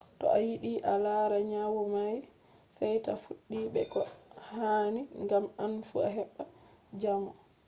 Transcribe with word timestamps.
to 0.19 0.25
a 0.35 0.37
yiɗi 0.47 0.71
a 0.91 0.93
lara 1.05 1.37
nyawu 1.51 1.81
may 1.95 2.15
sey 2.75 2.95
ta 3.05 3.13
fuɗɗi 3.23 3.57
be 3.73 3.81
ko 3.93 4.01
hani 4.49 5.01
ngam 5.23 5.45
an 5.63 5.73
fu 5.87 5.97
a 6.07 6.09
heɓɓa 6.17 6.43
jamo 7.01 7.31